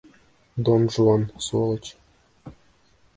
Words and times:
Дон 0.63 0.83
Жуан, 0.93 1.23
сволочь! 1.45 1.91